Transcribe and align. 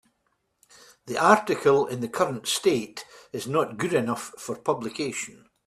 The 1.05 1.19
article 1.19 1.85
in 1.85 1.99
the 2.01 2.09
current 2.09 2.47
state 2.47 3.05
is 3.31 3.45
not 3.45 3.77
good 3.77 3.93
enough 3.93 4.33
for 4.35 4.55
publication. 4.55 5.47